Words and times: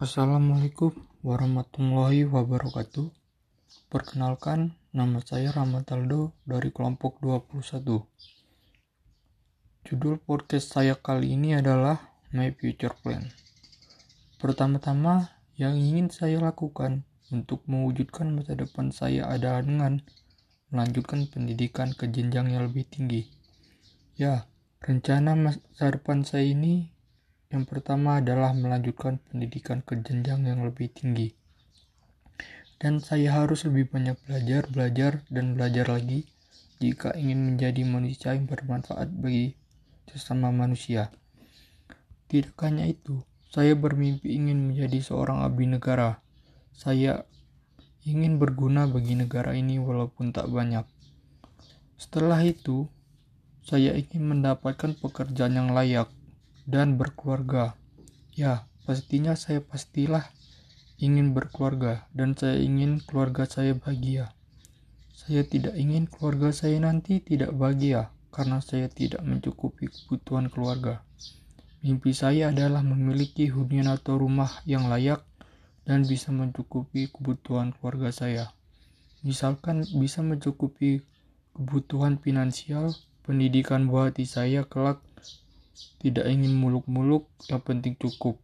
Assalamualaikum 0.00 0.96
warahmatullahi 1.20 2.24
wabarakatuh. 2.24 3.12
Perkenalkan, 3.92 4.72
nama 4.96 5.20
saya 5.20 5.52
Ramataldo 5.52 6.32
dari 6.48 6.72
kelompok 6.72 7.20
21. 7.20 8.08
Judul 9.84 10.16
podcast 10.24 10.72
saya 10.72 10.96
kali 10.96 11.36
ini 11.36 11.52
adalah 11.52 12.16
My 12.32 12.48
Future 12.48 12.96
Plan. 13.04 13.28
Pertama-tama, 14.40 15.36
yang 15.60 15.76
ingin 15.76 16.08
saya 16.08 16.40
lakukan 16.40 17.04
untuk 17.28 17.60
mewujudkan 17.68 18.32
masa 18.32 18.56
depan 18.56 18.96
saya 18.96 19.28
adalah 19.28 19.60
dengan 19.60 20.00
melanjutkan 20.72 21.28
pendidikan 21.28 21.92
ke 21.92 22.08
jenjang 22.08 22.48
yang 22.48 22.64
lebih 22.72 22.88
tinggi. 22.88 23.28
Ya, 24.16 24.48
rencana 24.80 25.36
masa 25.36 25.92
depan 25.92 26.24
saya 26.24 26.48
ini 26.48 26.88
yang 27.50 27.66
pertama 27.66 28.22
adalah 28.22 28.54
melanjutkan 28.54 29.18
pendidikan 29.26 29.82
ke 29.82 29.98
jenjang 29.98 30.46
yang 30.46 30.62
lebih 30.62 30.86
tinggi. 30.94 31.34
Dan 32.78 33.02
saya 33.02 33.42
harus 33.42 33.66
lebih 33.66 33.90
banyak 33.90 34.16
belajar, 34.22 34.70
belajar, 34.70 35.12
dan 35.28 35.58
belajar 35.58 35.90
lagi 35.90 36.30
jika 36.78 37.12
ingin 37.18 37.52
menjadi 37.52 37.82
manusia 37.84 38.32
yang 38.38 38.46
bermanfaat 38.46 39.10
bagi 39.12 39.58
sesama 40.08 40.54
manusia. 40.54 41.10
Tidak 42.30 42.54
hanya 42.62 42.86
itu, 42.86 43.20
saya 43.50 43.74
bermimpi 43.74 44.30
ingin 44.30 44.70
menjadi 44.70 45.02
seorang 45.02 45.42
abdi 45.42 45.66
negara. 45.66 46.22
Saya 46.70 47.26
ingin 48.06 48.38
berguna 48.38 48.86
bagi 48.86 49.18
negara 49.18 49.58
ini 49.58 49.76
walaupun 49.82 50.30
tak 50.30 50.46
banyak. 50.46 50.86
Setelah 51.98 52.40
itu, 52.46 52.86
saya 53.66 53.92
ingin 53.98 54.24
mendapatkan 54.24 54.96
pekerjaan 54.96 55.58
yang 55.58 55.68
layak 55.74 56.08
dan 56.70 56.94
berkeluarga. 56.94 57.74
Ya, 58.30 58.70
pastinya 58.86 59.34
saya 59.34 59.58
pastilah 59.58 60.30
ingin 61.02 61.34
berkeluarga 61.34 62.06
dan 62.14 62.38
saya 62.38 62.62
ingin 62.62 63.02
keluarga 63.02 63.50
saya 63.50 63.74
bahagia. 63.74 64.30
Saya 65.10 65.42
tidak 65.42 65.74
ingin 65.74 66.06
keluarga 66.06 66.54
saya 66.54 66.78
nanti 66.78 67.18
tidak 67.18 67.50
bahagia 67.58 68.14
karena 68.30 68.62
saya 68.62 68.86
tidak 68.86 69.20
mencukupi 69.26 69.90
kebutuhan 69.90 70.46
keluarga. 70.46 71.02
Mimpi 71.82 72.14
saya 72.14 72.54
adalah 72.54 72.86
memiliki 72.86 73.50
hunian 73.50 73.90
atau 73.90 74.20
rumah 74.20 74.62
yang 74.62 74.86
layak 74.86 75.26
dan 75.82 76.06
bisa 76.06 76.30
mencukupi 76.30 77.10
kebutuhan 77.10 77.74
keluarga 77.74 78.14
saya. 78.14 78.54
Misalkan 79.26 79.82
bisa 79.98 80.22
mencukupi 80.22 81.02
kebutuhan 81.56 82.20
finansial, 82.20 82.94
pendidikan 83.26 83.90
buah 83.90 84.12
hati 84.12 84.24
saya 84.24 84.64
kelak 84.64 85.02
tidak 86.00 86.26
ingin 86.28 86.56
muluk-muluk, 86.56 87.28
yang 87.48 87.60
penting 87.60 87.96
cukup. 87.96 88.40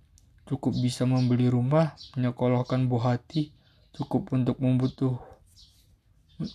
Cukup 0.46 0.72
bisa 0.78 1.08
membeli 1.08 1.50
rumah, 1.50 1.98
menyekolahkan 2.14 2.86
buah 2.86 3.18
hati, 3.18 3.50
cukup 3.96 4.30
untuk 4.36 4.60
membutuh 4.60 5.18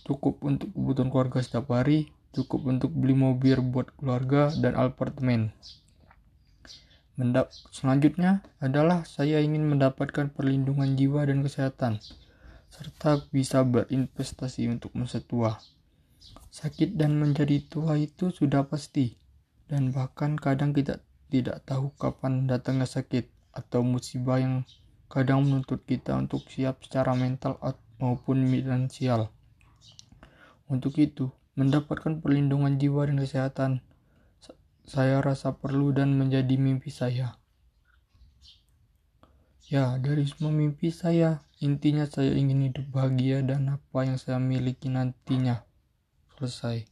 cukup 0.06 0.38
untuk 0.46 0.70
kebutuhan 0.70 1.10
keluarga 1.10 1.42
setiap 1.42 1.74
hari, 1.74 2.14
cukup 2.30 2.70
untuk 2.70 2.94
beli 2.94 3.18
mobil 3.18 3.58
buat 3.60 3.90
keluarga 3.98 4.54
dan 4.54 4.78
apartemen. 4.78 5.50
Mendap 7.18 7.52
selanjutnya 7.74 8.40
adalah 8.62 9.04
saya 9.04 9.42
ingin 9.44 9.68
mendapatkan 9.68 10.32
perlindungan 10.32 10.96
jiwa 10.96 11.28
dan 11.28 11.44
kesehatan, 11.44 12.00
serta 12.72 13.28
bisa 13.28 13.60
berinvestasi 13.66 14.70
untuk 14.72 14.96
masa 14.96 15.20
tua. 15.20 15.60
Sakit 16.48 16.96
dan 16.96 17.20
menjadi 17.20 17.60
tua 17.68 18.00
itu 18.00 18.32
sudah 18.32 18.64
pasti, 18.64 19.18
dan 19.72 19.88
bahkan 19.88 20.36
kadang 20.36 20.76
kita 20.76 21.00
tidak 21.32 21.64
tahu 21.64 21.96
kapan 21.96 22.44
datangnya 22.44 22.84
sakit 22.84 23.32
atau 23.56 23.80
musibah 23.80 24.36
yang 24.36 24.68
kadang 25.08 25.48
menuntut 25.48 25.80
kita 25.88 26.12
untuk 26.12 26.44
siap 26.52 26.84
secara 26.84 27.16
mental 27.16 27.56
maupun 27.96 28.44
finansial. 28.44 29.32
Untuk 30.68 31.00
itu, 31.00 31.32
mendapatkan 31.56 32.20
perlindungan 32.20 32.76
jiwa 32.76 33.08
dan 33.08 33.16
kesehatan 33.16 33.72
saya 34.84 35.24
rasa 35.24 35.56
perlu 35.56 35.96
dan 35.96 36.12
menjadi 36.20 36.60
mimpi 36.60 36.92
saya. 36.92 37.40
Ya, 39.72 39.96
dari 39.96 40.28
semua 40.28 40.52
mimpi 40.52 40.92
saya, 40.92 41.40
intinya 41.64 42.04
saya 42.04 42.36
ingin 42.36 42.68
hidup 42.68 42.92
bahagia 42.92 43.40
dan 43.40 43.72
apa 43.80 44.04
yang 44.04 44.20
saya 44.20 44.36
miliki 44.36 44.92
nantinya 44.92 45.64
selesai. 46.36 46.91